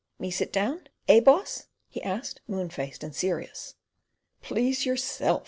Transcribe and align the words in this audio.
"Me 0.17 0.31
sit 0.31 0.51
down? 0.51 0.87
Eh 1.07 1.19
boss?" 1.19 1.67
he 1.87 2.01
asked, 2.01 2.41
moon 2.47 2.71
faced 2.71 3.03
and 3.03 3.13
serious. 3.15 3.75
"Please 4.41 4.83
yourself!" 4.83 5.39